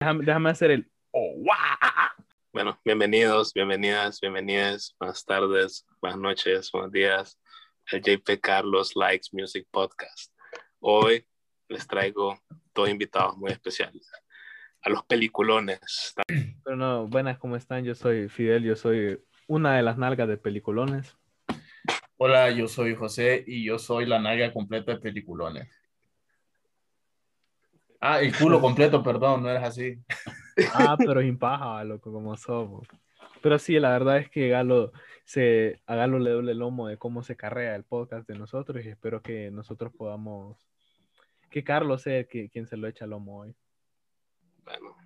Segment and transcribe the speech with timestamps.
[0.00, 0.90] Déjame, déjame hacer el.
[1.10, 2.24] Oh, wow.
[2.54, 4.96] Bueno, bienvenidos, bienvenidas, bienvenidas.
[4.98, 7.38] Buenas tardes, buenas noches, buenos días.
[7.92, 10.32] El JP Carlos Likes Music Podcast.
[10.78, 11.26] Hoy
[11.68, 12.40] les traigo
[12.74, 14.10] dos invitados muy especiales.
[14.80, 16.14] A los peliculones.
[16.64, 17.84] Pero no, buenas, ¿cómo están?
[17.84, 21.14] Yo soy Fidel, yo soy una de las nalgas de peliculones.
[22.16, 25.79] Hola, yo soy José y yo soy la nalga completa de peliculones.
[28.00, 29.98] Ah, el culo completo, perdón, no eres así.
[30.74, 32.88] Ah, pero sin paja, loco, como somos.
[33.42, 34.92] Pero sí, la verdad es que Galo
[35.24, 38.84] se, a Galo le duele el lomo de cómo se carrea el podcast de nosotros
[38.84, 40.68] y espero que nosotros podamos,
[41.50, 43.54] que Carlos sea el que, quien se lo echa el lomo hoy.
[44.64, 44.96] Bueno,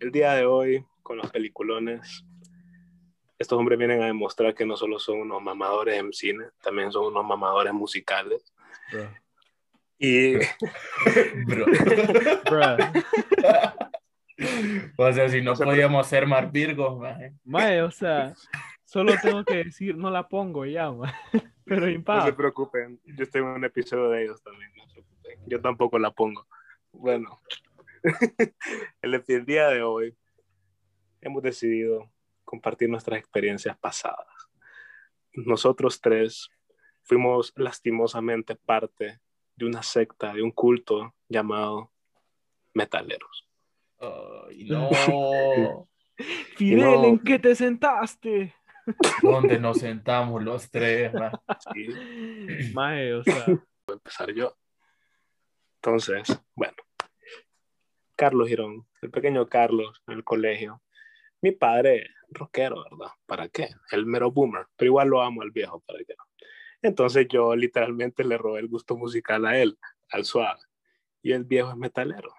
[0.00, 2.24] el día de hoy, con los peliculones,
[3.38, 7.06] estos hombres vienen a demostrar que no solo son unos mamadores en cine, también son
[7.06, 8.52] unos mamadores musicales.
[8.92, 9.23] Bro.
[9.98, 10.34] Y
[11.46, 11.66] Bro.
[12.50, 12.76] Bro.
[14.96, 17.34] O sea, si no O sea, podíamos ser más virgos, maje.
[17.44, 18.34] Mae, o sea,
[18.84, 21.12] solo tengo que decir, no la pongo ya, mae.
[21.64, 25.00] Pero sin no se preocupen, yo estoy en un episodio de ellos también, no se
[25.00, 25.38] preocupen.
[25.46, 26.46] Yo tampoco la pongo.
[26.92, 27.40] Bueno,
[29.00, 30.14] el, el día de hoy
[31.22, 32.10] hemos decidido
[32.44, 34.28] compartir nuestras experiencias pasadas.
[35.32, 36.50] Nosotros tres
[37.02, 39.20] fuimos lastimosamente parte
[39.56, 41.92] de una secta, de un culto llamado
[42.74, 43.48] metaleros.
[44.00, 44.90] Ay, no.
[46.56, 47.04] Fidel, No.
[47.04, 48.54] ¿en qué te sentaste?
[49.22, 51.10] ¿Dónde nos sentamos los tres?
[51.72, 51.88] Sí,
[52.74, 53.46] Mae, o sea,
[53.88, 54.56] empezar yo.
[55.76, 56.76] Entonces, bueno,
[58.16, 60.82] Carlos Girón, el pequeño Carlos en el colegio.
[61.42, 63.12] Mi padre, rockero, ¿verdad?
[63.26, 63.68] ¿Para qué?
[63.90, 66.14] El mero boomer, pero igual lo amo al viejo, ¿para qué?
[66.84, 69.78] Entonces yo literalmente le robé el gusto musical a él,
[70.10, 70.60] al suave,
[71.22, 72.34] y el viejo es metalero.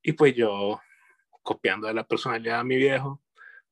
[0.00, 0.80] Y pues yo,
[1.42, 3.20] copiando de la personalidad de mi viejo,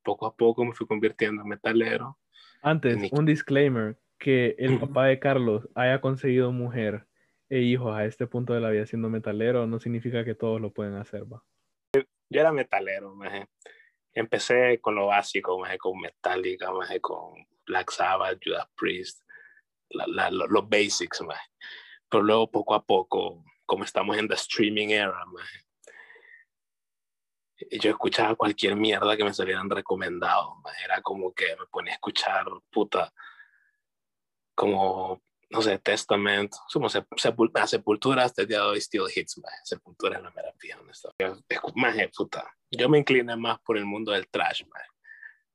[0.03, 2.19] poco a poco me fui convirtiendo en metalero.
[2.61, 7.07] antes, un disclaimer, que el papá de Carlos haya conseguido mujer
[7.47, 10.73] e hijos a este punto de la vida siendo metalero no significa que todos lo
[10.73, 11.41] pueden hacer, va.
[11.93, 13.47] yo era metalero, maje.
[14.11, 19.21] Empecé con lo básico, maje, con Metallica, maje, con Black Sabbath, Judas Priest,
[19.89, 21.47] la- la- lo- los basics, maje.
[22.09, 25.23] Pero luego poco a poco, como estamos en the streaming era,
[27.69, 30.83] y yo escuchaba cualquier mierda que me salieran recomendados, maje.
[30.83, 33.13] Era como que me ponía a escuchar, puta,
[34.55, 39.05] como, no sé, Testament, como se, sepul- a Sepultura hasta el día de hoy still
[39.13, 39.57] hits, maje.
[39.63, 40.53] Sepultura es la mera.
[41.19, 42.51] Escu- Maje, puta.
[42.71, 44.87] Yo me incliné más por el mundo del trash, maje.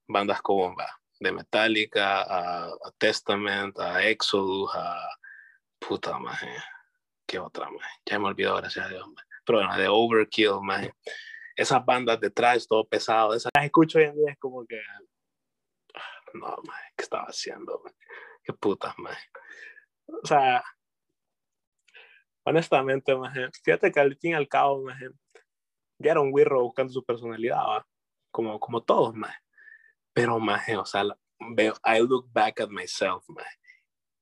[0.06, 0.88] Bandas como va,
[1.20, 5.08] de Metallica, a, Testament, a Exodus, a
[5.78, 6.48] puta, maje.
[7.26, 8.00] ¿Qué otra, maje?
[8.06, 9.28] Ya me olvidó, gracias a Dios, maje.
[9.44, 10.92] Pero bueno, de Overkill, maje.
[11.56, 14.80] Esas bandas de trash, todo pesado, esas las escucho hoy en día, es como que.
[15.94, 17.96] ah, No, maje, ¿qué estaba haciendo, maje?
[18.44, 19.28] Qué putas, maje.
[20.06, 20.62] O sea,
[22.44, 25.08] honestamente, maje, fíjate que al fin y al cabo, maje,
[25.98, 27.86] ya era un wirro buscando su personalidad, ¿va?
[28.30, 29.38] Como, como todos, maje.
[30.20, 31.04] Pero, maje, o sea,
[31.54, 33.58] veo, I look back at myself, maje,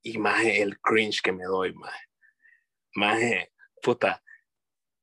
[0.02, 2.04] y maje, el cringe que me doy, maje.
[2.94, 3.52] Maje,
[3.82, 4.22] puta,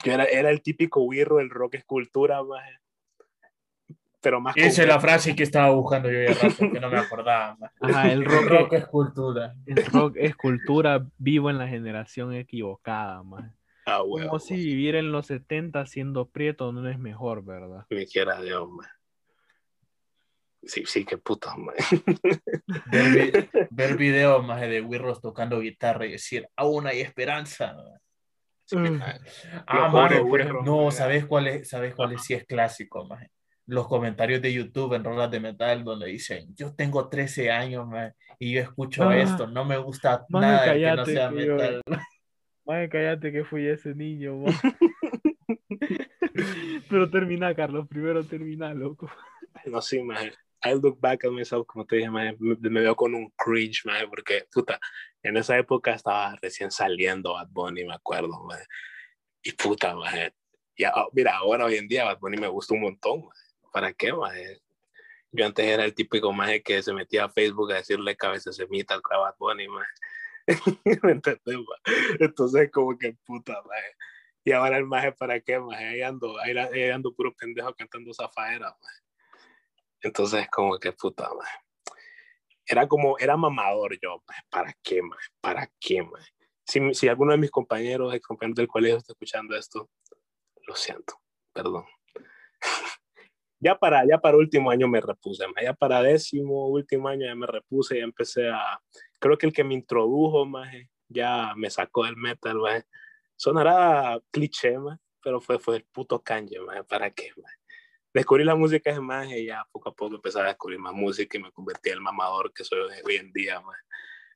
[0.03, 2.79] yo era, era el típico wirro del rock escultura, maje.
[4.21, 6.97] Pero más Esa es la frase que estaba buscando yo ya rato, que no me
[6.99, 7.57] acordaba.
[7.81, 9.53] Ajá, el rock, Rock es cultura.
[9.65, 13.51] el rock es cultura vivo en la generación equivocada, mae.
[13.85, 17.85] Ah, huevo, Como si vivir en los 70 siendo prieto no es mejor, ¿verdad?
[17.89, 18.89] Ni quiera Dios, maje.
[20.65, 22.01] Sí, sí, qué puta, maje.
[22.91, 23.31] Ver, vi-
[23.71, 27.75] ver videos más de Wirros tocando guitarra y decir, aún hay esperanza.
[28.71, 29.01] Mm.
[29.67, 30.89] Ah, mano, wirros, no.
[30.89, 31.69] ¿sabes cuál es?
[31.69, 32.23] ¿Sabes cuál es?
[32.23, 33.29] Sí es clásico, maje?
[33.65, 38.13] Los comentarios de YouTube en rolas de metal donde dicen, yo tengo 13 años, maje,
[38.39, 39.17] y yo escucho Ah.
[39.17, 41.81] esto, no me gusta nada que no sea metal.
[42.65, 44.45] Mae, cállate que fui ese niño.
[46.89, 49.11] Pero termina, Carlos, primero termina, loco.
[49.65, 50.31] No, sí, maje.
[50.65, 53.85] I look back at myself, como te dije, maje, me, me veo con un cringe,
[53.85, 54.79] maje, porque, puta,
[55.21, 58.65] en esa época estaba recién saliendo Bad Bunny, me acuerdo, maje.
[59.41, 60.33] Y puta, maje.
[60.75, 63.23] Y, ah, mira, ahora hoy en día Bad Bunny me gusta un montón.
[63.71, 64.61] ¿Para qué, maje?
[65.31, 68.95] Yo antes era el típico maje que se metía a Facebook a decirle cabeza semita
[68.95, 69.91] al Bad Bunny, maje.
[71.03, 72.15] ¿Me entendés, maje?
[72.19, 73.95] Entonces, como que puta, maje.
[74.45, 75.85] Y ahora el maje, ¿para qué, maje?
[75.85, 79.03] Ahí ando, ahí, ahí ando puro pendejo cantando zafaera, maje.
[80.03, 81.57] Entonces, como que puta, maje.
[82.65, 84.21] Era como, era mamador yo.
[84.49, 85.29] ¿para qué, maje?
[85.41, 86.31] ¿Para qué, maje?
[86.65, 89.89] Si, si alguno de mis compañeros, ex compañeros del colegio está escuchando esto,
[90.67, 91.15] lo siento,
[91.53, 91.85] perdón.
[93.59, 97.47] ya para, ya para último año me repuse, ya para décimo, último año ya me
[97.47, 98.81] repuse y empecé a,
[99.19, 100.73] creo que el que me introdujo, más
[101.07, 102.85] ya me sacó del metal, más
[103.35, 107.53] sonará cliché, más pero fue, fue el puto Kanye, ¿para qué, más
[108.13, 111.37] Descubrí la música de más y ya poco a poco empecé a descubrir más música
[111.37, 113.77] y me convertí en el mamador que soy hoy en día, más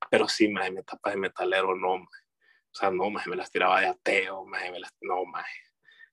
[0.10, 2.28] pero sí, más me tapa de metalero, no, más
[2.72, 5.46] o sea, no, más me las tiraba de ateo, más me las, no, más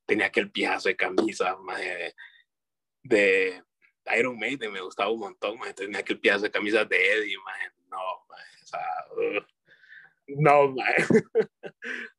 [0.07, 2.15] tenía aquel piazo de camisa, más de,
[3.03, 3.63] de
[4.19, 7.57] Iron Maiden, me gustaba un montón, más tenía aquel piazo de camisa de Eddie, más
[7.91, 8.81] no, más, o sea,
[10.29, 10.95] no, más,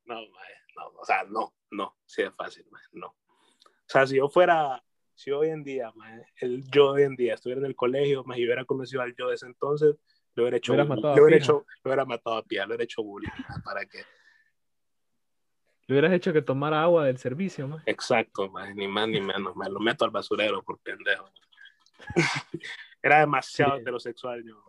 [0.04, 3.08] no, más, no, o sea, no, no, sí es fácil, más, no.
[3.08, 4.82] O sea, si yo fuera,
[5.16, 8.38] si hoy en día, más, el yo hoy en día estuviera en el colegio, más
[8.38, 9.96] y hubiera conocido al yo de ese entonces,
[10.34, 11.52] lo hubiera hecho, lo hubiera, hecho,
[11.82, 13.30] lo hubiera matado a pie, lo hubiera hecho bullying,
[13.64, 14.04] para que
[15.86, 17.80] le hubieras hecho que tomara agua del servicio, ¿no?
[17.86, 19.54] Exacto, ni más ni menos.
[19.56, 21.30] Me lo meto al basurero por pendejo.
[23.02, 24.62] Era demasiado heterosexual yo,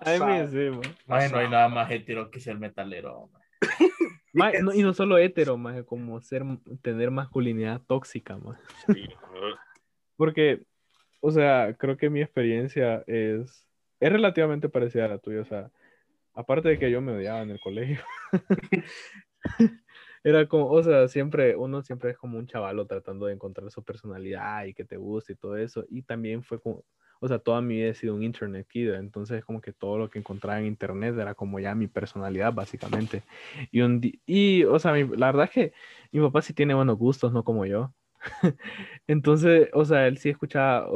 [0.00, 0.96] Ay, me sí, man.
[1.06, 3.30] no hay nada más hetero que ser metalero,
[4.74, 6.42] y no solo hetero, más como ser,
[6.82, 8.58] tener masculinidad tóxica, más.
[10.16, 10.64] Porque,
[11.20, 13.66] o sea, creo que mi experiencia es,
[14.00, 15.70] es relativamente parecida a la tuya, o sea,
[16.34, 18.00] aparte de que yo me odiaba en el colegio,
[20.24, 23.82] era como, o sea, siempre, uno siempre es como un chavalo tratando de encontrar su
[23.82, 25.84] personalidad y que te guste y todo eso.
[25.88, 26.84] Y también fue como,
[27.22, 30.10] o sea, toda mi vida he sido un internet kid, entonces como que todo lo
[30.10, 33.22] que encontraba en internet era como ya mi personalidad, básicamente.
[33.70, 35.72] Y, un y o sea, la verdad es que
[36.10, 37.92] mi papá sí tiene buenos gustos, no como yo.
[39.06, 40.88] Entonces, o sea, él sí escuchaba,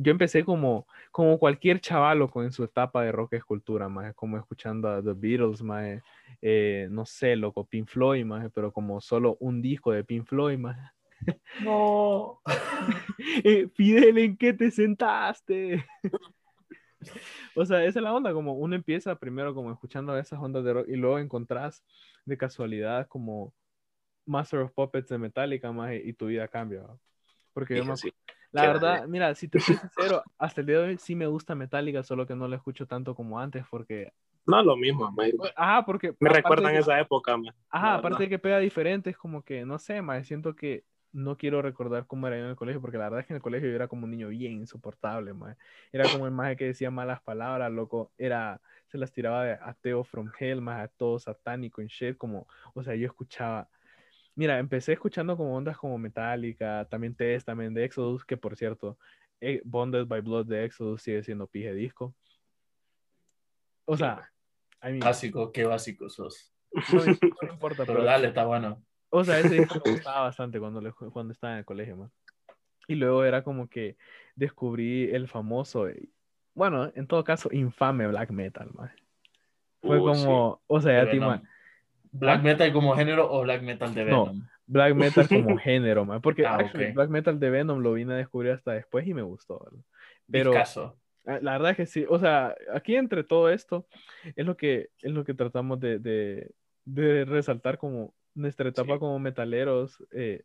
[0.00, 4.88] yo empecé como, como cualquier chavalo en su etapa de rock escultura, más como escuchando
[4.88, 6.02] a The Beatles, más,
[6.40, 10.58] eh, no sé, loco, Pink Floyd, más, pero como solo un disco de Pink Floyd,
[10.58, 10.92] más.
[11.64, 12.40] No.
[13.44, 15.84] Eh, Fidel, ¿en qué te sentaste?
[17.54, 20.72] o sea, esa es la onda, como uno empieza primero como escuchando esas ondas de
[20.72, 21.84] rock y luego encontrás
[22.24, 23.54] de casualidad como
[24.26, 26.84] Master of Puppets de Metallica, más y tu vida cambia.
[27.52, 27.84] Porque yo
[28.50, 31.54] La verdad, mira, si te soy sincero, hasta el día de hoy sí me gusta
[31.54, 34.12] Metallica, solo que no lo escucho tanto como antes porque...
[34.44, 35.14] No, lo mismo,
[35.54, 36.14] Ajá, porque...
[36.18, 37.36] Me recuerdan esa época,
[37.70, 41.36] Ajá, aparte de que pega diferente, es como que, no sé, más siento que no
[41.36, 43.68] quiero recordar cómo era en el colegio, porque la verdad es que en el colegio
[43.68, 45.56] yo era como un niño bien insoportable, más
[45.92, 50.04] Era como el maje que decía malas palabras, loco, era, se las tiraba de ateo
[50.04, 53.68] from hell, más a todo satánico en shit, como, o sea, yo escuchaba
[54.34, 58.98] Mira, empecé escuchando como ondas como Metallica, también Testament de Exodus, que por cierto,
[59.40, 62.14] eh, Bonded by Blood de Exodus sigue siendo pije disco.
[63.84, 64.30] O sea,
[65.00, 66.54] básico, qué básico sos.
[66.92, 68.82] No, importa, pero, dale, está bueno.
[69.14, 70.80] O sea, ese disco me gustaba bastante cuando,
[71.12, 72.10] cuando estaba en el colegio, man.
[72.88, 73.96] Y luego era como que
[74.34, 75.86] descubrí el famoso,
[76.54, 78.90] bueno, en todo caso, infame black metal, man.
[79.82, 81.20] Fue uh, como, o sea, ya te,
[82.12, 84.38] ¿Black metal como género o black metal de Venom?
[84.38, 86.22] No, black metal como género, man.
[86.22, 86.58] Porque ah,
[86.94, 89.66] black metal de Venom lo vine a descubrir hasta después y me gustó.
[90.30, 90.96] Pero caso.
[91.26, 92.06] Ah, la verdad es que sí.
[92.08, 93.86] O sea, aquí entre todo esto
[94.36, 96.50] es lo que, es lo que tratamos de, de,
[96.84, 100.02] de resaltar como nuestra etapa como metaleros.
[100.12, 100.42] Eh,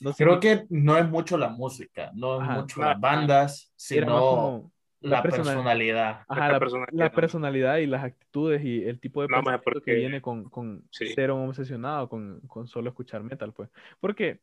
[0.00, 5.22] no Creo que no es mucho la música, no es mucho las bandas, sino la,
[5.22, 6.24] personalidad.
[6.28, 7.76] la, personalidad.
[7.78, 9.42] y las actitudes y el tipo de no,
[9.82, 13.70] que viene con, con ser un obsesionado con, con, solo escuchar metal, pues.
[13.98, 14.40] Porque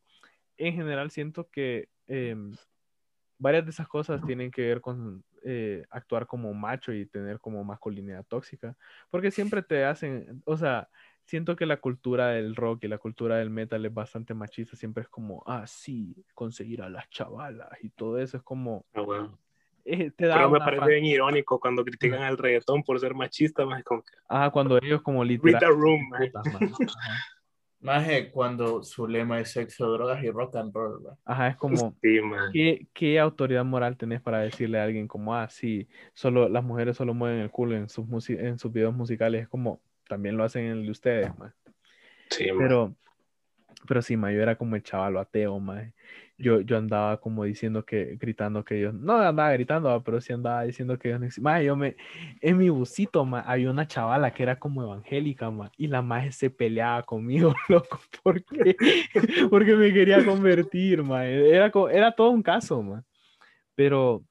[0.58, 2.56] en general siento que em,
[3.38, 7.63] varias de esas cosas tienen que ver con eh, actuar como macho y tener como
[7.63, 8.75] masculinidad tóxica.
[9.10, 10.89] Porque siempre te hacen, o sea,
[11.28, 14.76] siento que la cultura del rock y la cultura del metal es bastante machista.
[14.76, 18.86] Siempre es como, ah, sí, conseguir a las chavalas y todo eso es como...
[18.96, 19.30] Ah,
[19.86, 24.04] eh, Pero me parece bien irónico cuando critican al reggaetón por ser machista, más como
[24.28, 25.62] Ah, cuando ellos como literal.
[25.70, 26.10] Room,
[27.80, 31.08] más cuando su lema es sexo, drogas y rock and roll.
[31.24, 31.96] Ajá, es como,
[32.52, 36.98] ¿qué, ¿qué, autoridad moral tenés para decirle a alguien como, ah, sí, solo, las mujeres
[36.98, 39.44] solo mueven el culo en sus, en sus videos musicales?
[39.44, 41.54] Es como, también lo hacen en el de ustedes, más.
[42.30, 42.96] Sí, pero,
[43.88, 45.88] pero sí, ma, yo era como el chaval ateo, más
[46.38, 50.64] yo, yo andaba como diciendo que, gritando que yo, no andaba gritando, pero sí andaba
[50.64, 51.96] diciendo que yo no yo me,
[52.42, 56.32] en mi busito, ma, había una chavala que era como evangélica, ma, y la maje
[56.32, 58.76] se peleaba conmigo, loco, porque,
[59.50, 63.04] porque me quería convertir, ma, era, era todo un caso, ma,
[63.74, 64.24] pero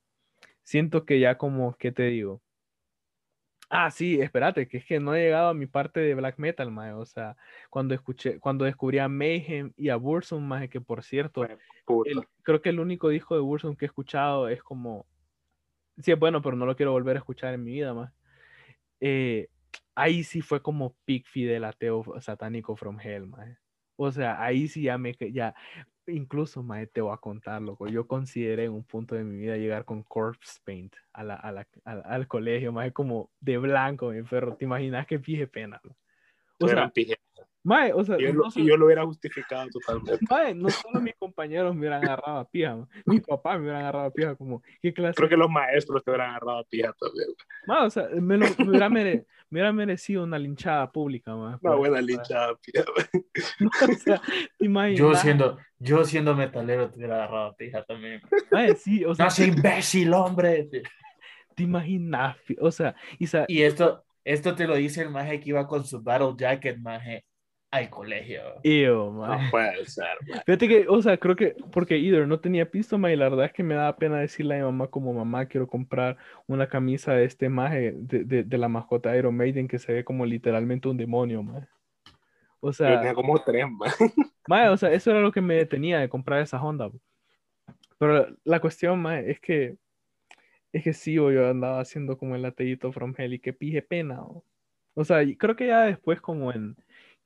[0.63, 2.41] siento que ya como, ¿qué te digo?
[3.69, 6.71] Ah, sí, espérate, que es que no he llegado a mi parte de black metal,
[6.71, 6.93] mae.
[6.93, 7.37] O sea,
[7.69, 11.45] cuando escuché, cuando descubrí a Mayhem y a Burzum, mae, que por cierto,
[12.05, 15.07] el- creo que el único disco de Burzum que he escuchado es como.
[15.99, 18.13] Sí, es bueno, pero no lo quiero volver a escuchar en mi vida más.
[19.01, 19.49] Eh,
[19.95, 23.59] ahí sí fue como Pic Fidel ateo satánico from hell, mae.
[23.97, 25.15] O sea, ahí sí ya me.
[25.33, 25.55] ya
[26.09, 27.89] Incluso, mae, te voy a contar, loco.
[27.89, 31.51] Yo consideré en un punto de mi vida llegar con Corpse Paint a la, a
[31.53, 34.55] la- al, al colegio, mae, como de blanco, mi perro.
[34.57, 35.81] ¿Te imaginas que pije pena?
[36.59, 37.19] O sea, Eran pije-
[37.67, 40.25] mae, o sea, y yo, no lo, solo- y yo lo hubiera justificado totalmente.
[40.31, 43.83] Mae, no solo mis compañeros me hubieran agarrado a pija, ma, mis papás me hubieran
[43.83, 45.17] agarrado a pija, como, ¿qué clase?
[45.17, 47.29] Creo que los maestros te hubieran agarrado a pija también.
[47.67, 51.49] Ma, o sea, me, lo, me hubiera mere- me hubiera merecido una linchada pública, ma,
[51.49, 52.85] Una por- buena linchada pija.
[53.91, 54.21] o sea,
[54.59, 54.99] ¿te imaginas?
[54.99, 58.21] Yo siendo, yo siendo metalero te hubiera agarrado a pija también.
[58.51, 60.69] Mae, sí, o sea, No seas imbécil, hombre.
[61.55, 65.51] te imaginas, o sea, y, sa- Y esto, esto te lo dice el maje que
[65.51, 67.25] iba con su battle jacket, maje,
[67.71, 68.43] al colegio.
[68.63, 69.37] Ew, ma.
[69.37, 70.41] No puede ser, man.
[70.47, 73.47] Fíjate que, o sea, creo que porque Either no tenía pisto, ma, y la verdad
[73.47, 77.13] es que me daba pena decirle a mi mamá como mamá, quiero comprar una camisa
[77.13, 80.89] de este maje, de, de, de la mascota Iron Maiden que se ve como literalmente
[80.89, 81.69] un demonio, ma.
[82.61, 83.91] O Yo sea, tenía como tres, man.
[84.49, 86.91] Mae, o sea, eso era lo que me detenía de comprar esa Honda.
[87.99, 89.77] Pero la cuestión, mae, es que
[90.73, 93.83] es que sí, bo, yo andaba haciendo como el ateíto from hell y que pije
[93.83, 94.21] pena.
[94.21, 94.45] bo.
[94.95, 96.77] O sea, y creo que ya después como en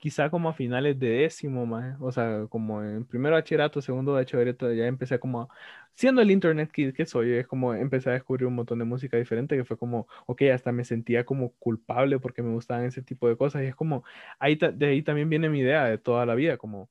[0.01, 4.73] quizá como a finales de décimo, mae, o sea, como en primero bachillerato, segundo bachillerato,
[4.73, 5.49] ya empecé como
[5.95, 9.17] siendo el internet kid que soy, es como empecé a descubrir un montón de música
[9.19, 13.29] diferente que fue como, ok, hasta me sentía como culpable porque me gustaban ese tipo
[13.29, 14.03] de cosas y es como
[14.39, 16.91] ahí de ahí también viene mi idea de toda la vida, como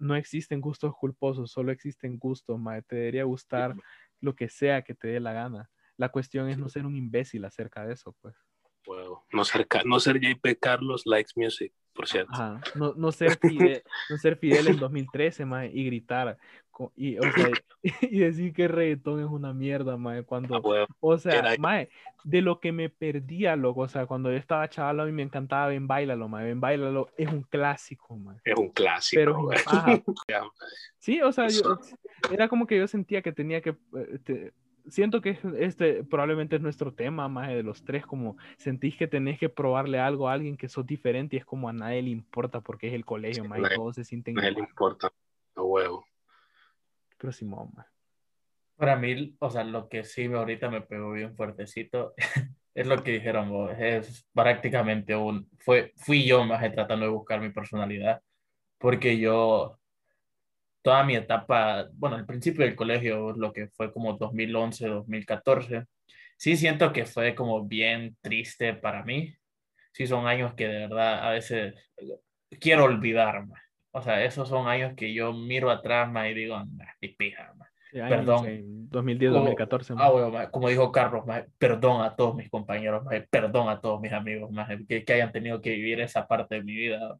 [0.00, 2.82] no existen gustos culposos, solo existen gustos, mae.
[2.82, 3.76] Te debería gustar
[4.20, 5.70] lo que sea que te dé la gana.
[5.96, 8.34] La cuestión es no ser un imbécil acerca de eso, pues.
[8.86, 9.26] Huevo.
[9.32, 12.32] No ser, no ser JP Carlos likes music, por cierto.
[12.32, 12.60] Ajá.
[12.74, 16.38] No, no ser fidel, no ser fidel en 2013, mae, y gritar.
[16.96, 17.48] Y, o sea,
[18.02, 20.86] y decir que el reggaetón es una mierda, mae, Ah, cuando, huevo.
[21.00, 21.90] o sea, mae,
[22.24, 25.22] de lo que me perdía, loco, o sea, cuando yo estaba chaval, a mí me
[25.22, 29.50] encantaba Ven Bailalo, mae, Ven Bailalo es un clásico, mae, Es un clásico, pero
[30.28, 30.42] Ya,
[30.98, 31.78] Sí, o sea, yo,
[32.30, 34.52] era como que yo sentía que tenía que, eh, te-
[34.88, 39.38] siento que este probablemente es nuestro tema más de los tres, como sentís que tenés
[39.38, 42.60] que probarle algo a alguien que sos diferente y es como a nadie le importa
[42.60, 44.68] porque es el colegio, Sí, más y nadie- todos se sienten No le igual.
[44.68, 45.12] importa.
[45.56, 46.04] A huevo.
[47.18, 47.86] Pero Simón, ma.
[48.76, 52.14] Para mí, o sea, lo que sí ahorita me pegó bien fuertecito
[52.74, 57.40] es lo que dijeron vos, es prácticamente un, fue, fui yo más tratando de buscar
[57.40, 58.22] mi personalidad,
[58.78, 59.78] porque yo,
[60.82, 65.84] toda mi etapa, bueno, al principio del colegio, lo que fue como 2011, 2014,
[66.36, 69.34] sí siento que fue como bien triste para mí,
[69.92, 71.74] sí son años que de verdad a veces
[72.60, 73.56] quiero olvidar, ma.
[73.92, 77.52] o sea, esos son años que yo miro atrás ma, y digo, "Nah, qué pija,
[77.56, 77.66] ma".
[77.90, 78.46] Sí, años Perdón.
[78.46, 79.94] en 2010, Como- 2014.
[79.94, 80.04] ma.
[80.04, 83.80] Ah, bueno, ma, como dijo Carlos, ma, perdón a todos mis compañeros, ma, perdón a
[83.80, 84.48] todos mis amigos
[84.88, 87.18] que, que hayan tenido que vivir esa parte de mi vida.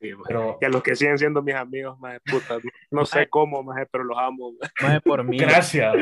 [0.00, 0.10] Sí.
[0.26, 3.62] Pero Y a los que siguen siendo mis amigos, más puta, no, no sé cómo,
[3.62, 4.52] más pero los amo.
[4.82, 5.38] Maje, por mí.
[5.38, 5.94] gracias.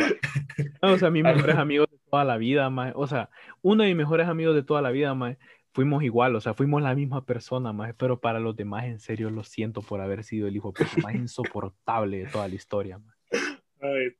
[0.82, 2.92] O sea, mis mejores amigos de toda la vida, maje.
[2.96, 3.30] O sea,
[3.62, 5.38] uno de mis mejores amigos de toda la vida, maje,
[5.72, 9.30] fuimos igual, o sea, fuimos la misma persona, maje, pero para los demás, en serio,
[9.30, 10.72] lo siento por haber sido el hijo
[11.02, 14.16] más insoportable de toda la historia, maje.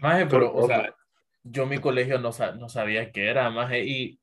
[0.00, 0.94] Maje, pero, o sea,
[1.42, 4.20] yo mi colegio no sabía qué era, maje, y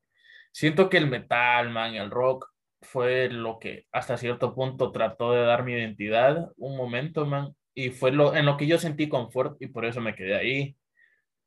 [0.51, 2.49] siento que el metal, man, el rock,
[2.81, 7.89] fue lo que hasta cierto punto trató de dar mi identidad un momento, man, y
[7.91, 10.77] fue lo, en lo que yo sentí confort y por eso me quedé ahí.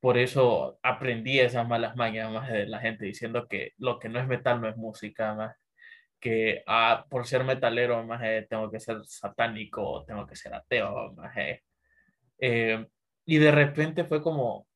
[0.00, 4.18] Por eso aprendí esas malas mañas más de la gente diciendo que lo que no
[4.20, 5.56] es metal no es música, más
[6.20, 11.34] que ah, por ser metalero, más tengo que ser satánico, tengo que ser ateo, más
[12.38, 12.86] eh,
[13.24, 14.66] y de repente fue como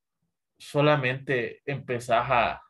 [0.58, 2.62] solamente empezás a,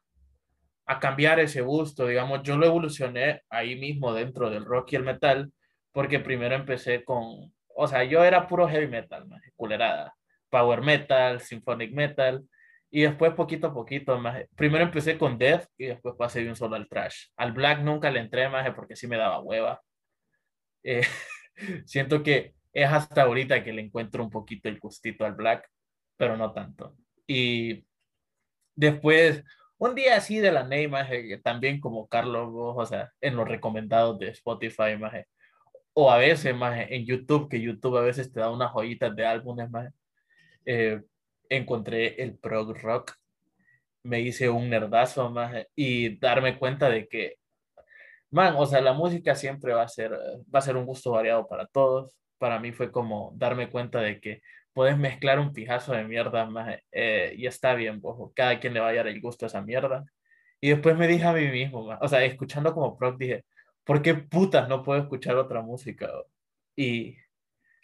[0.86, 5.02] a cambiar ese gusto, digamos, yo lo evolucioné ahí mismo dentro del rock y el
[5.02, 5.52] metal,
[5.92, 10.14] porque primero empecé con, o sea, yo era puro heavy metal, más culerada,
[10.48, 12.44] power metal, symphonic metal,
[12.90, 16.56] y después poquito a poquito más, primero empecé con death y después pasé de un
[16.56, 17.26] solo al trash.
[17.36, 19.80] Al black nunca le entré más porque sí me daba hueva.
[20.88, 21.02] Eh,
[21.84, 25.68] siento que es hasta ahorita que le encuentro un poquito el gustito al black,
[26.16, 26.96] pero no tanto.
[27.26, 27.84] Y
[28.76, 29.42] después,
[29.78, 33.48] un día así de la ney, maje, también como Carlos, vos, o sea, en los
[33.48, 35.26] recomendados de Spotify, maje,
[35.94, 39.26] o a veces, maje, en YouTube, que YouTube a veces te da unas joyitas de
[39.26, 39.90] álbumes, maje,
[40.66, 41.02] eh,
[41.48, 43.14] encontré el prog rock.
[44.02, 47.36] me hice un nerdazo más y darme cuenta de que,
[48.30, 51.46] man, o sea, la música siempre va a ser, va a ser un gusto variado
[51.48, 52.16] para todos.
[52.38, 54.42] Para mí fue como darme cuenta de que
[54.76, 58.32] puedes mezclar un pijazo de mierda más eh, y está bien, bojo.
[58.36, 60.04] Cada quien le va a dar el gusto a esa mierda.
[60.60, 63.46] Y después me dije a mí mismo, o sea, escuchando como proc, dije,
[63.84, 66.10] ¿por qué putas no puedo escuchar otra música?
[66.76, 67.16] Y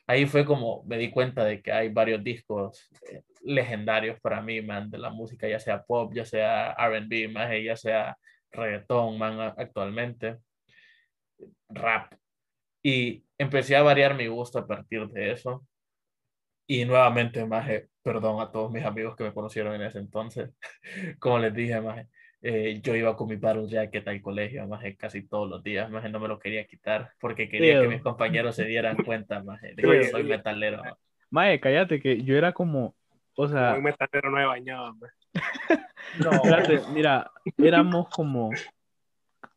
[0.07, 4.61] ahí fue como me di cuenta de que hay varios discos eh, legendarios para mí,
[4.61, 8.19] man, de la música, ya sea pop, ya sea RB, más ya sea
[8.51, 10.41] reggaetón, man, actualmente,
[11.71, 12.13] rap.
[12.83, 15.67] Y empecé a variar mi gusto a partir de eso.
[16.73, 17.69] Y nuevamente, más
[18.03, 20.53] perdón a todos mis amigos que me conocieron en ese entonces.
[21.19, 22.07] Como les dije, más
[22.41, 26.11] eh, yo iba con mi battle jacket al colegio, más casi todos los días, más
[26.11, 29.75] no me lo quería quitar porque quería que mis compañeros se dieran cuenta, más de
[29.77, 30.83] que soy metalero.
[31.29, 32.95] Mae, cállate, que yo era como,
[33.37, 33.73] o sea...
[33.73, 34.97] Muy metalero no he bañado,
[36.25, 36.31] No.
[36.31, 38.51] Espérate, mira, éramos como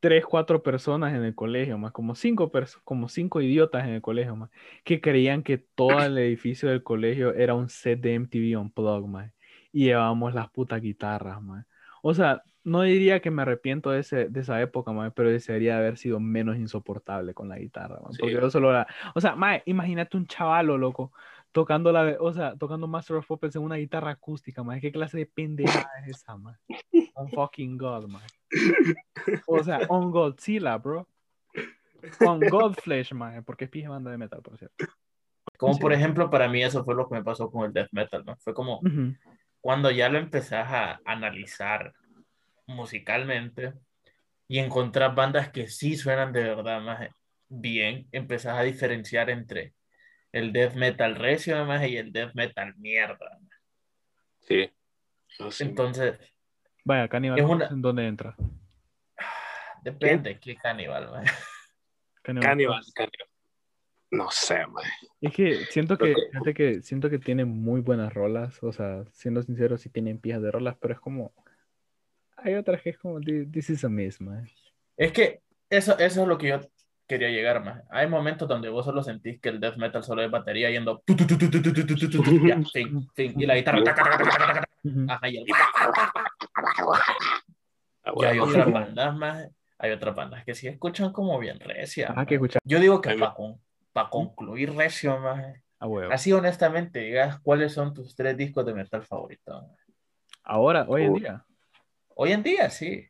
[0.06, 2.52] tres, cuatro personas en el colegio, más como cinco,
[2.84, 4.52] como cinco idiotas en el colegio, más
[4.84, 9.32] que creían que todo el edificio del colegio era un set de MTV Unplugged, más
[9.72, 11.66] y llevábamos las putas guitarras, más.
[12.04, 15.76] O sea, no diría que me arrepiento de, ese, de esa época, mae, pero desearía
[15.76, 18.86] haber sido menos insoportable con la guitarra, porque yo solo era...
[19.16, 21.14] O sea, mae, imagínate un chavalo, loco,
[21.56, 22.18] tocando la...
[22.20, 24.82] O sea, tocando Master of Puppets en una guitarra acústica, mae.
[24.82, 26.56] ¿Qué clase de pendejada es esa, mae?
[27.14, 28.28] On fucking God, mae.
[29.48, 31.08] O sea, on Godzilla, bro.
[32.20, 34.86] On Godflesh, mae, porque es pije banda de metal, por cierto.
[35.58, 38.26] Como por ejemplo, para mí eso fue lo que me pasó con el death metal,
[38.26, 38.36] ¿no?
[38.36, 38.82] Fue como
[39.62, 41.94] cuando ya lo empezás a analizar
[42.68, 43.74] musicalmente
[44.50, 47.08] y encontrar bandas que sí suenan de verdad más
[47.48, 49.74] bien, empezás a diferenciar entre
[50.36, 53.40] el death metal recio más y el death metal mierda.
[54.42, 54.70] Sí.
[55.60, 56.20] Entonces.
[56.84, 57.40] Vaya, Cannibal,
[57.72, 58.36] ¿en dónde entra?
[59.82, 61.24] Depende, ¿qué, Cannibal?
[62.22, 62.84] Cannibal,
[64.12, 64.66] No sé,
[65.22, 66.14] Es que siento que,
[66.54, 70.52] que siento que tiene muy buenas rolas, o sea, siendo sincero, sí tienen pijas de
[70.52, 71.34] rolas, pero es como
[72.36, 74.44] hay otras que es como, this is a misma.
[74.98, 76.60] Es que eso, eso es lo que yo
[77.08, 77.84] quería llegar más.
[77.90, 81.04] Hay momentos donde vos solo sentís que el death metal solo es batería yendo
[83.18, 83.80] y la guitarra
[88.16, 92.14] y hay otras bandas más hay otras bandas que sí escuchan como bien recia
[92.64, 93.36] yo digo que para,
[93.92, 95.44] para concluir recio más
[96.12, 99.64] así honestamente digas cuáles son tus tres discos de metal favoritos
[100.44, 101.46] ahora hoy en día
[102.18, 103.06] Hoy en día, sí.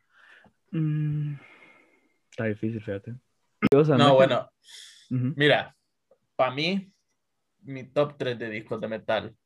[0.72, 1.34] Mm,
[2.28, 3.14] está difícil, fíjate.
[3.70, 4.50] No, bueno.
[5.10, 5.76] Mira,
[6.34, 6.92] para mí,
[7.62, 9.36] mi top 3 de discos de metal.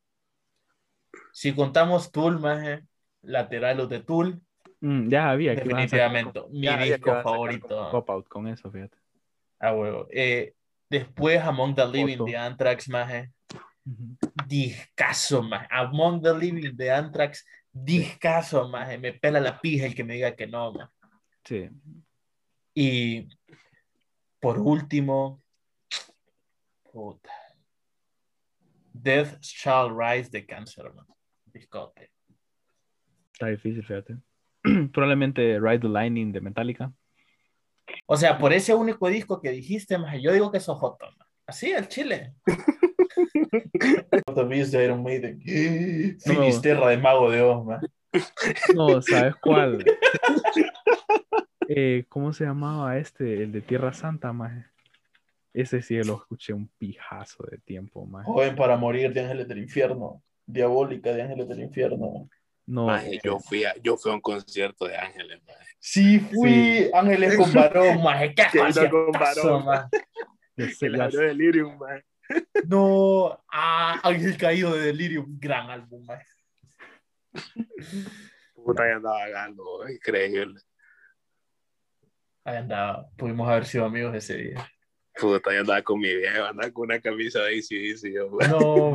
[1.33, 2.81] Si contamos Tool, más
[3.23, 4.41] laterales de Tool.
[4.81, 5.55] Mm, ya había.
[5.55, 6.41] Definitivamente.
[6.51, 7.91] Mi disco favorito.
[7.91, 8.97] Pop out con eso, fíjate.
[9.59, 10.07] Ah, huevo.
[10.11, 10.55] Eh,
[10.89, 13.29] después, Among the Living de Anthrax, más.
[14.47, 15.67] Discaso, más.
[15.71, 20.35] Among the Living de Anthrax discaso, más me pela la pija el que me diga
[20.35, 20.73] que no,
[21.45, 21.69] Sí.
[22.75, 23.29] Y
[24.41, 25.43] por último,
[26.91, 27.31] puta.
[28.93, 31.07] Death Shall Rise de Cancer, man.
[31.47, 32.11] Discote.
[33.33, 34.17] Está difícil, fíjate.
[34.93, 36.93] Probablemente Ride the Lightning de Metallica.
[38.07, 41.07] O sea, por ese único disco que dijiste, más yo digo que es Joto,
[41.47, 42.35] Así, el chile.
[44.49, 45.41] Beast de Iron Maiden.
[46.21, 47.67] Finisterra de Mago de Oz,
[48.75, 49.85] No, ¿sabes cuál?
[51.73, 53.45] Eh, ¿Cómo se llamaba este?
[53.45, 54.67] El de Tierra Santa, más.
[55.55, 58.27] Ese sí lo escuché un pijazo de tiempo, más.
[58.27, 60.21] Joven para morir de Ángeles del Infierno.
[60.47, 62.29] Diabólica de Ángeles del Infierno.
[62.67, 62.89] No.
[63.23, 65.65] yo, fui a, yo fui a un concierto de Ángeles, maje.
[65.79, 66.91] Sí, fui.
[66.93, 68.35] Ángeles con varón, maje.
[68.35, 69.91] ¿Qué con varón,
[70.57, 72.05] El delirium, maje.
[72.67, 76.19] No, ah, Ángel Caído de Delirium, gran álbum, man.
[78.57, 80.61] Puta, ahí andaba ganando, increíble.
[82.45, 84.71] Ahí andaba, pudimos haber sido amigos ese día.
[85.21, 88.13] Puta, ahí andaba con mi viejo, andaba con una camisa de ACDC.
[88.15, 88.95] Yo, no,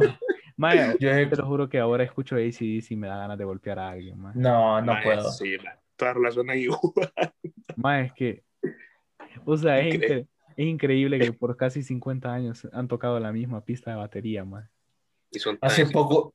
[0.57, 3.77] Maya, yo te lo juro que ahora escucho ACDC y me da ganas de golpear
[3.77, 4.31] a alguien, man.
[4.35, 5.29] No, no puedo.
[5.31, 5.57] Sí,
[5.97, 6.79] todas las zonas igual.
[7.75, 8.43] Más es que,
[9.43, 13.63] o sea, es increíble es increíble que por casi 50 años han tocado la misma
[13.65, 14.69] pista de batería, man.
[15.61, 16.33] Hace poco,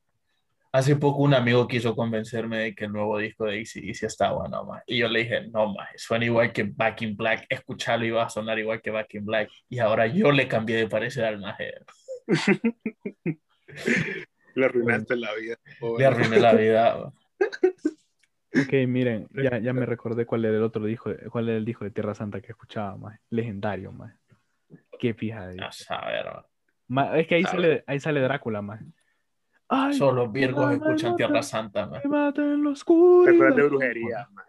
[0.72, 4.64] hace poco un amigo quiso convencerme de que el nuevo disco de ACDC está bueno,
[4.64, 4.80] man.
[4.86, 7.46] Y yo le dije, no, man, suena igual que Back in Black.
[7.48, 9.50] Escucharlo iba a sonar igual que Back in Black.
[9.68, 11.74] Y ahora yo le cambié de parecer al maje.
[14.54, 15.56] le arruinaste la vida.
[15.98, 17.12] Le arruiné la vida,
[18.52, 21.84] Ok, miren, ya, ya me recordé cuál era el otro disco, cuál era el disco
[21.84, 23.18] de Tierra Santa que escuchaba, más.
[23.30, 24.12] Legendario, más.
[24.98, 26.46] Qué fija de A saber, ma.
[26.88, 28.82] Ma- Es que ahí sale, ahí sale Drácula, más.
[29.72, 32.00] Ay, Solo los virgos me escuchan Tierra Santa, ma.
[32.02, 33.34] me mata en la ¿Te oscuridad.
[33.34, 34.28] acuerdas de brujería?
[34.32, 34.44] man?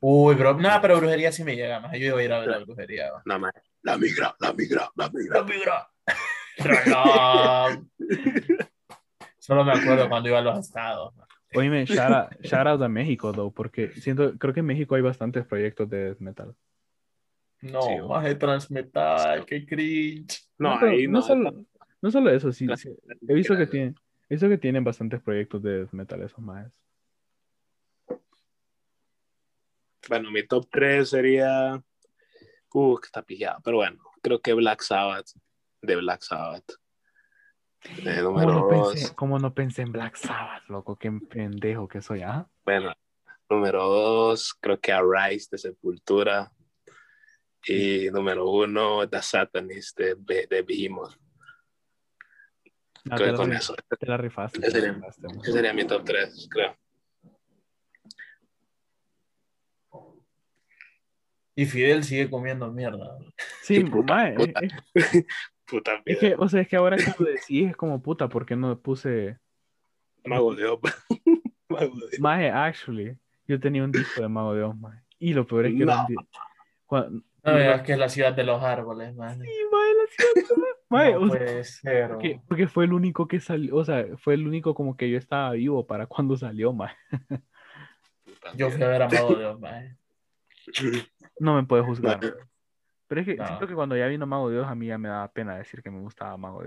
[0.00, 0.54] Uy, bro.
[0.58, 1.92] No, pero brujería sí me llega, más.
[1.92, 3.22] Yo iba a ir a ver la brujería, ma.
[3.26, 3.52] No, man.
[3.82, 5.38] La migra, la migra, la migra.
[5.38, 5.88] ¡La migra!
[9.38, 11.14] Solo me acuerdo cuando iba a los estados.
[11.54, 15.02] Oíme, shout out, shout out a México, though, porque siento, creo que en México hay
[15.02, 16.54] bastantes proyectos de death metal.
[17.60, 20.48] No, Sí, más de transmetal, qué cringe.
[20.58, 21.22] No, pero ahí no no.
[21.22, 21.64] solo,
[22.02, 22.90] no solo eso, sí, sí,
[23.26, 23.94] he visto que Gracias.
[24.28, 26.70] Visto que tienen bastantes proyectos de death metal esos más.
[30.08, 31.82] Bueno, mi top 3 sería.
[32.72, 33.60] Uh, que está pillado.
[33.64, 35.28] Pero bueno, creo que Black Sabbath.
[35.80, 36.72] De Black Sabbath.
[37.80, 38.92] ¿Cómo número no, 2.
[38.92, 40.96] pensé, cómo no pensé en Black Sabbath, loco?
[40.96, 42.46] Qué pendejo que soy, ¿ah?
[42.64, 42.92] Bueno,
[43.48, 46.52] número 2, creo que Arise de Sepultura.
[47.64, 51.16] Y número 1, The Satanist de, de Behemoth.
[53.10, 53.74] Ah, Creo te, con la, eso.
[53.98, 54.58] te la rifaste.
[54.60, 55.00] Ese sería-.
[55.42, 56.76] Ese sería mi top 3, creo.
[61.54, 63.18] Y Fidel sigue comiendo mierda.
[63.62, 64.60] Sí, puta, mae, puta.
[64.60, 64.72] es-
[65.14, 65.26] es-
[65.66, 66.34] Puta Es vida.
[66.36, 68.78] que, o sea, es que ahora que lo decís es como puta, ¿por qué no
[68.80, 69.38] puse
[70.24, 70.80] Mago de Oz.
[71.68, 72.20] Mago de Oz.
[72.20, 73.18] Maje, actually?
[73.46, 75.02] Yo tenía un disco de Mago de Oz, maje.
[75.18, 76.00] Y lo peor es que era No.
[76.02, 76.16] un di-
[76.86, 79.38] cuan- No digas que es la ciudad de los árboles, man.
[79.42, 82.10] Sí, maje, la ciudad, maje, No o sea, puede ser.
[82.46, 85.52] porque, fue el único que salió, o sea, fue el único como que yo estaba
[85.52, 86.72] vivo para cuando salió.
[86.72, 89.98] Puta Yo fui a ver a Mago de Oz, man.
[91.38, 92.20] No me puede juzgar.
[93.06, 93.46] Pero es que No.
[93.46, 95.82] siento que cuando ya vino Mago de Oz, a mí ya me daba pena decir
[95.82, 96.62] que me gustaba Mago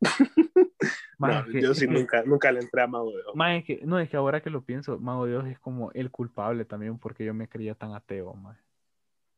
[1.18, 3.12] No, es que- yo sí nunca, nunca le entré a Mago
[3.58, 6.10] es que, no, es que ahora que lo pienso, Mago de Oz es como el
[6.10, 8.34] culpable también porque yo me creía tan ateo.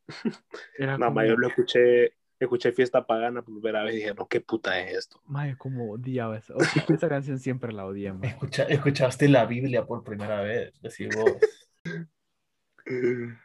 [0.77, 4.13] Era No, como, ma, yo lo escuché, escuché Fiesta Pagana por primera vez y dije,
[4.13, 5.21] no, ¿qué puta es esto?
[5.25, 8.13] maje, como odiaba esa, o sea, esa canción siempre la odié.
[8.21, 11.33] Escucha- escuchaste la Biblia por primera vez, decís vos.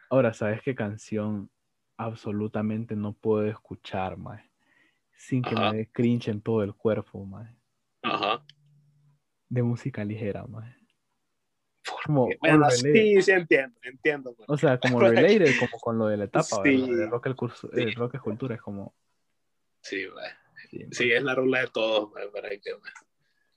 [0.09, 1.49] Ahora, ¿sabes qué canción
[1.97, 4.49] absolutamente no puedo escuchar, maje?
[5.17, 5.71] Sin que Ajá.
[5.71, 7.55] me dé cringe en todo el cuerpo, maje.
[8.03, 8.43] Ajá.
[9.49, 10.75] De música ligera, maje.
[12.05, 14.33] Como Bueno, sí, sí entiendo, entiendo.
[14.35, 14.49] pues.
[14.49, 14.99] O sea, como
[15.45, 16.81] related, como con lo de la etapa, Sí.
[16.81, 16.95] ¿verdad?
[16.97, 17.81] De rock, el curso, Sí.
[17.81, 18.95] el rock es cultura, es como...
[19.81, 20.25] Sí, güey.
[20.69, 22.91] Sí, Sí, es la rola de todos, güey, para que, güey.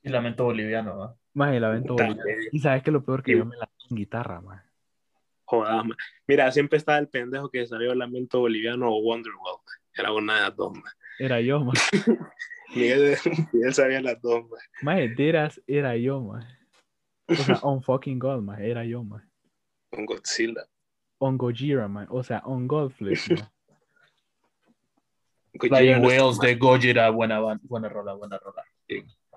[0.03, 1.19] Y lamento boliviano, ¿no?
[1.35, 2.19] Maje, el evento También.
[2.19, 2.49] boliviano.
[2.53, 3.39] Y sabes que lo peor que Sí.
[3.39, 4.67] yo me la en guitarra, maje.
[5.45, 5.97] Jodas, ma.
[6.27, 9.61] Mira, siempre estaba el pendejo que salió Lamento Boliviano o Wonderwall.
[9.97, 10.93] Era una de las dos, ma.
[11.19, 11.81] Era yo, maje.
[12.75, 13.17] Miguel,
[13.53, 14.59] Miguel sabía las dos, ma.
[14.83, 16.58] Maje, Deras era yo, maje.
[17.29, 19.27] O sea, on fucking God, maje, era yo, maje.
[19.91, 20.67] Con Godzilla.
[21.19, 22.09] On Gojira, maje.
[22.11, 23.45] O sea, on Godflip, maje.
[25.55, 26.49] Gojira Flying no es Whales malo.
[26.49, 28.63] de Gojira, buena, buena rola, buena rola.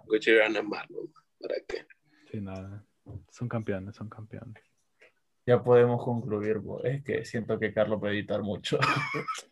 [0.06, 1.22] Gojira no es malo, ma.
[1.40, 1.86] ¿Para qué?
[2.32, 2.86] Sí, nada.
[3.30, 4.64] Son campeones, son campeones.
[5.46, 6.84] Ya podemos concluir, bo.
[6.84, 8.78] es que siento que Carlos puede editar mucho.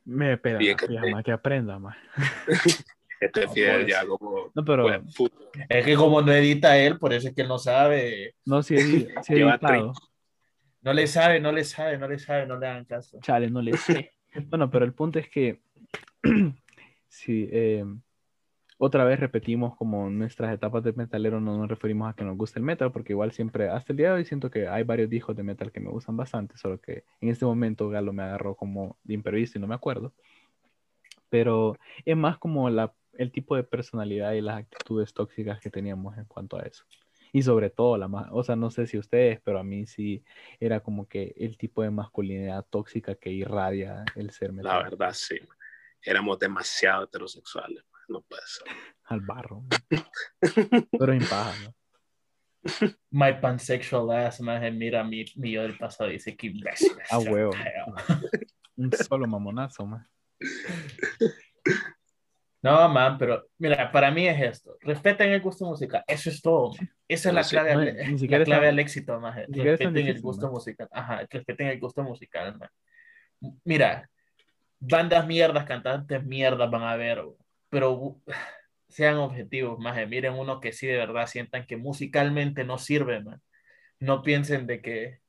[0.06, 2.00] Me espera, Bien que aprenda, maje.
[3.20, 4.52] Este No ya como...
[4.54, 4.84] No, pero...
[4.84, 5.36] Bueno, puta.
[5.68, 8.36] Es que como no edita él, por eso es que él no sabe.
[8.46, 8.78] No, sí,
[9.24, 9.94] sí, editado.
[10.82, 13.20] No le sabe, no le sabe, no le sabe, no le hagan caso.
[13.22, 14.12] Chale, no le sé.
[14.48, 15.60] Bueno, pero el punto es que
[17.10, 17.84] sí, eh,
[18.78, 22.60] otra vez repetimos como nuestras etapas de metalero no nos referimos a que nos guste
[22.60, 25.36] el metal, porque igual siempre, hasta el día de hoy siento que hay varios discos
[25.36, 28.98] de metal que me gustan bastante, solo que en este momento Galo me agarró como
[29.04, 30.14] de imprevisto y no me acuerdo.
[31.30, 36.18] Pero es más como la, el tipo de personalidad y las actitudes tóxicas que teníamos
[36.18, 36.86] en cuanto a eso.
[37.34, 40.24] Y sobre todo, la más, o sea, no sé si ustedes, pero a mí sí
[40.58, 45.14] era como que el tipo de masculinidad tóxica que irradia el ser La metal verdad,
[45.14, 45.38] sí.
[46.02, 47.84] Éramos demasiado heterosexuales.
[47.92, 48.00] ma.
[48.08, 48.68] No puede ser.
[49.04, 49.66] al barro.
[50.98, 51.76] pero en paja, ¿no?
[53.12, 56.94] My pansexual ass, man, mira mi, mi yo del pasado y dice que imbécil.
[57.12, 57.52] Ah, huevo.
[57.52, 57.96] feo".
[58.78, 60.08] Un solo mamonazo, man.
[62.62, 64.76] No, man, pero mira, para mí es esto.
[64.82, 66.04] Respeten el gusto musical.
[66.06, 66.74] Eso es todo.
[66.76, 66.90] man.
[67.08, 69.34] Esa es la clave, no, al, ni la clave tan- al éxito, man.
[69.48, 70.52] Respeten el difícil, gusto ¿no?
[70.54, 70.88] musical.
[70.92, 72.70] Ajá, respeten el gusto musical, man.
[73.64, 74.10] Mira,
[74.80, 77.38] bandas mierdas, cantantes mierdas van a ver, bro.
[77.70, 78.18] pero
[78.90, 79.96] sean objetivos, más.
[80.08, 83.42] Miren uno que sí de verdad sientan que musicalmente no sirve, man.
[84.00, 85.20] No piensen de que,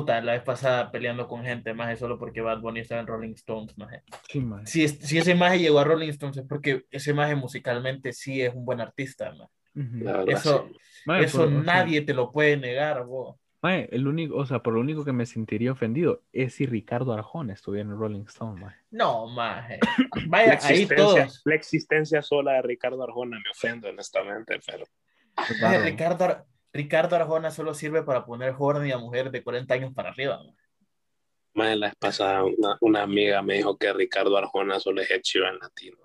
[0.00, 3.32] puta, la vez pasada peleando con gente, más solo porque Bad Bunny estaba en Rolling
[3.34, 3.90] Stones, más.
[4.28, 4.44] Sí.
[4.66, 8.42] Si, es- si ese maje llegó a Rolling Stones es porque ese maje musicalmente sí
[8.42, 9.48] es un buen artista, man.
[9.74, 10.04] Ujú.
[10.04, 10.76] La verdad, Eso, sí.
[11.06, 13.04] Man, eso sea, nadie te lo puede negar,
[13.90, 17.54] el único, o sea, por lo único que me sentiría ofendido es si Ricardo Arjona
[17.54, 18.64] estuviera en Rolling Stone.
[18.90, 19.78] No, maje.
[20.14, 21.42] La Vaya, ahí existencia, todos.
[21.44, 24.84] la existencia sola de Ricardo Arjona me ofende, honestamente, pero
[25.60, 25.78] Maje.
[25.90, 26.44] Ricardo, Ar-
[26.76, 30.40] Ricardo Arjona solo sirve para poner horny a mujeres de 40 años para arriba.
[31.54, 35.22] más la vez pasada una, una amiga me dijo que Ricardo Arjona solo es Ed
[35.22, 35.96] Sheeran latino.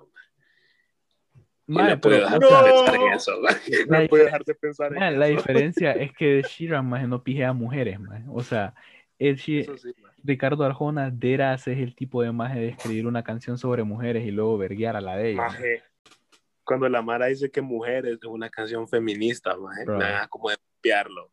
[1.67, 3.31] Mae, no puedo dejar de pensar en eso.
[3.41, 3.51] La
[4.01, 5.37] No puedo dejar de pensar en mae, la eso.
[5.37, 7.97] diferencia es que Sheeran, mae, no pijea a mujeres.
[8.29, 8.73] O sea,
[9.17, 10.11] Eso sí, man.
[10.23, 14.31] Ricardo Arjona, Deras es el tipo de maje de escribir una canción sobre mujeres y
[14.31, 15.53] luego verguiar a la de ellas.
[15.53, 15.61] mae.
[15.61, 15.83] Maje,
[16.71, 19.97] cuando la Mara dice que mujeres es una canción feminista, maje, Bro.
[19.97, 21.29] me da como de copiarlo.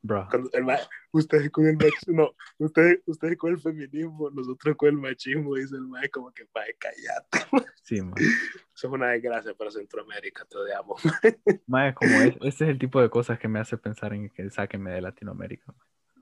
[0.00, 0.28] Bro.
[0.54, 0.64] El
[1.12, 5.76] ustedes con el machismo, no, ustedes, ustedes con el feminismo, nosotros con el machismo, dice
[5.76, 7.28] el mae como que mae, callate.
[7.82, 7.96] Sí.
[7.98, 8.32] Eso
[8.74, 11.02] es una desgracia para Centroamérica, te odiamos.
[11.66, 14.48] Mae, como es, ese es el tipo de cosas que me hace pensar en que
[14.50, 15.74] sáquenme de Latinoamérica.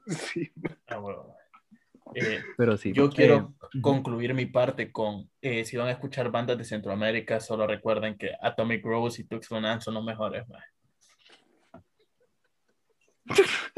[0.06, 0.50] Sí,
[0.88, 1.36] Ah, bueno.
[2.14, 2.92] Eh, Pero sí.
[2.92, 7.66] Yo quiero concluir mi parte con, eh, si van a escuchar bandas de Centroamérica, solo
[7.66, 10.46] recuerden que Atomic Rose y Tuxtlan Land son los mejores.
[10.49, 10.66] maje.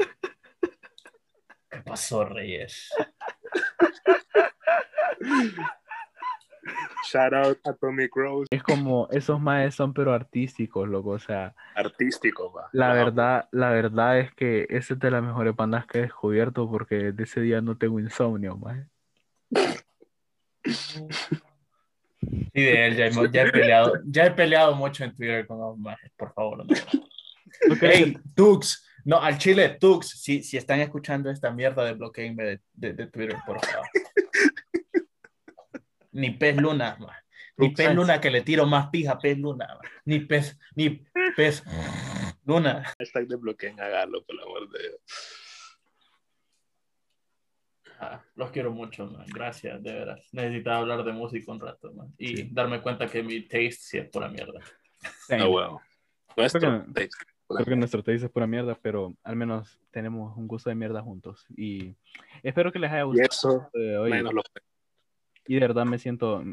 [1.69, 2.89] ¿Qué pasó, Reyes?
[7.11, 11.11] Shout out a Tommy Rose, Es como, esos maes son pero artísticos, loco.
[11.11, 12.69] O sea, artístico, va.
[12.71, 12.95] la Wow.
[13.05, 17.11] verdad, la verdad es que esa es de las mejores bandas que he descubierto porque
[17.11, 18.85] de ese día no tengo insomnio, mae.
[22.53, 25.59] Sí, de él ya, hemos- ya he peleado, ya he peleado mucho en Twitter con
[25.59, 26.59] los majes, por favor.
[26.59, 26.63] No.
[27.69, 32.43] ¿No crees Hey, Tux, no, al Chile, Tux, si, si están escuchando esta mierda, desbloqueenme
[32.43, 33.85] de, de, de Twitter, por favor.
[36.13, 37.13] Ni pez luna, ma.
[37.57, 39.89] ni pez luna que le tiro más pija a pez luna, ma.
[40.05, 41.03] ni pez, ni
[41.35, 41.63] pez
[42.45, 42.83] luna.
[42.97, 45.01] Hashtag desbloqueen a Galo, por el amor de Dios.
[47.99, 49.25] Ah, los quiero mucho, man.
[49.33, 50.27] gracias, de veras.
[50.33, 52.13] Necesitaba hablar de música un rato man.
[52.17, 52.49] y Sí.
[52.51, 54.59] darme cuenta que mi taste sí es pura mierda.
[55.27, 55.81] que- Ah, huevo.
[56.35, 57.25] Nuestro Creo que- taste.
[57.47, 61.01] Creo que nuestro taste es pura mierda, pero al menos tenemos un gusto de mierda
[61.01, 61.45] juntos.
[61.55, 61.95] Y
[62.41, 64.11] espero que les haya Y gustado eso, de hoy.
[64.11, 64.41] menos lo
[65.45, 66.43] Y de verdad me siento,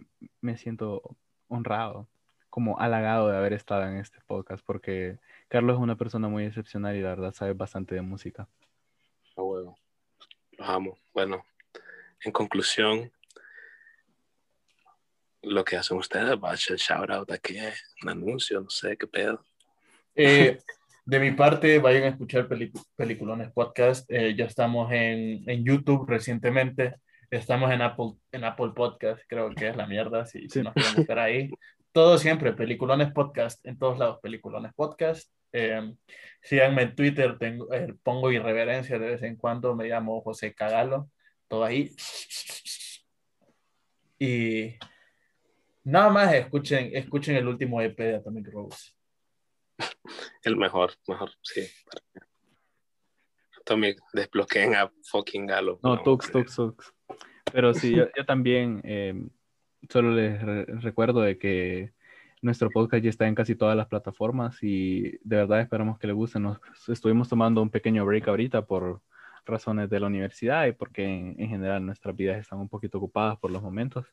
[0.40, 1.16] me siento
[1.48, 2.08] honrado,
[2.48, 6.96] como halagado de haber estado en este podcast, porque Carlos es una persona muy excepcional
[6.96, 8.48] y la verdad sabe bastante de música.
[9.36, 9.78] A huevo.
[10.58, 10.98] Los amo.
[11.14, 11.44] Bueno,
[12.24, 13.12] en conclusión,
[15.42, 17.72] lo que hacen ustedes, va a hacer shout out aquí, eh,
[18.02, 19.44] un anuncio, no sé qué pedo.
[20.14, 20.58] Eh,
[21.06, 24.10] de mi parte, vayan a escuchar pelicu- Peliculones Podcast.
[24.10, 26.96] Eh, ya estamos en, en YouTube recientemente.
[27.30, 30.62] Estamos en Apple, en Apple Podcast, creo que es la mierda, si, si Sí.
[30.62, 31.50] nos quieren buscar ahí.
[31.92, 35.32] Todo siempre, Peliculones Podcast, en todos lados, Peliculones Podcast.
[35.52, 35.94] Eh,
[36.42, 41.08] síganme en Twitter, tengo, eh, pongo irreverencia de vez en cuando, me llamo José Cagalo,
[41.48, 41.94] todo ahí.
[44.18, 44.76] Y
[45.84, 48.92] nada más, escuchen, escuchen el último EP de Atomic Rose.
[50.42, 51.66] El mejor, mejor, sí.
[53.64, 55.78] Tommy, desbloqueen a fucking Galo.
[55.82, 56.92] No, Tux, Tux, Tux.
[57.52, 59.14] Pero sí, yo, yo también eh,
[59.88, 61.92] solo les re- recuerdo de que
[62.42, 66.16] nuestro podcast ya está en casi todas las plataformas y de verdad esperamos que les
[66.16, 66.40] guste.
[66.40, 66.58] Nos
[66.88, 69.02] estuvimos tomando un pequeño break ahorita por
[69.46, 73.38] razones de la universidad y porque en, en general nuestras vidas están un poquito ocupadas
[73.38, 74.06] por los momentos,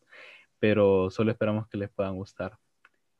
[0.60, 2.58] pero solo esperamos que les puedan gustar.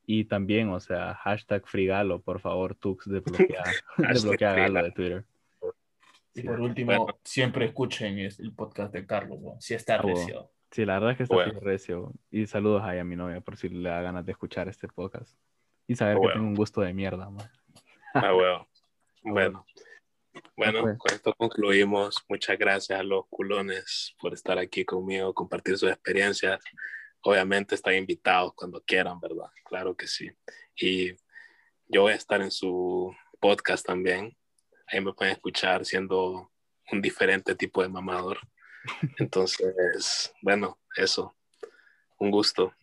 [0.06, 3.64] Y también, o sea, hashtag frigalo, por favor, Tux, desbloquea,
[3.98, 4.54] desbloquea
[4.84, 5.26] de Twitter.
[6.38, 7.20] Y por último, Bueno.
[7.24, 10.18] siempre escuchen es- el podcast de Carlos, si está Ah, bueno.
[10.20, 10.52] recio.
[10.72, 11.60] Sí, la verdad es que está Bueno.
[11.60, 12.12] recio.
[12.30, 15.36] Y saludos ahí a mi novia por si le da ganas de escuchar este podcast.
[15.88, 16.34] Y saber que Bueno.
[16.34, 17.50] tengo un gusto de mierda, man.
[18.14, 18.68] Ah, huevo.
[19.24, 19.66] Bueno,
[20.56, 20.98] bueno, pues.
[21.00, 22.24] con esto concluimos.
[22.30, 26.60] Muchas gracias a los culones por estar aquí conmigo, compartir sus experiencias.
[27.22, 29.50] Obviamente están invitados cuando quieran, ¿verdad?
[29.66, 30.30] Claro que sí.
[30.76, 31.14] Y
[31.88, 34.38] yo voy a estar en su podcast también.
[34.88, 36.52] Ahí me pueden escuchar siendo
[36.92, 38.40] un diferente tipo de mamador.
[39.18, 41.36] Entonces, bueno, eso.
[42.20, 42.74] Un gusto.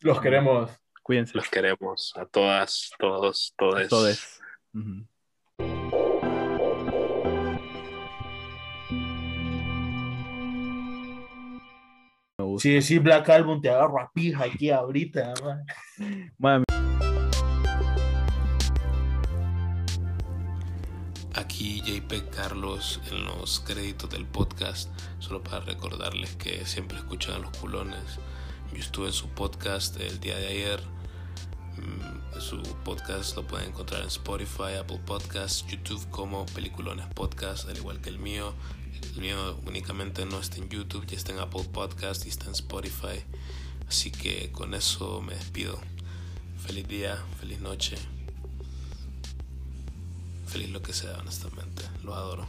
[0.00, 0.70] Los queremos.
[1.02, 1.36] Cuídense.
[1.36, 3.88] Los queremos a todas, todos, todos.
[3.88, 4.40] Todes.
[12.58, 15.34] Si decís Black Album, te agarro a pija aquí ahorita.
[15.42, 15.64] man.
[16.38, 16.64] Man,
[22.30, 24.88] Carlos en los créditos del podcast,
[25.18, 28.18] solo para recordarles que siempre escuchan a los culones.
[28.72, 30.80] Yo estuve en su podcast el día de ayer,
[31.76, 37.76] Mm, su podcast lo pueden encontrar en Spotify, Apple Podcasts, YouTube como Peliculones Podcast, al
[37.76, 38.54] igual que el mío.
[39.14, 42.52] El mío únicamente no está en YouTube, ya está en Apple Podcast y está en
[42.52, 43.22] Spotify.
[43.88, 45.78] Así que con eso me despido.
[46.58, 47.96] Feliz día, feliz noche.
[50.46, 51.82] Feliz lo que sea, honestamente.
[52.02, 52.46] Lo adoro.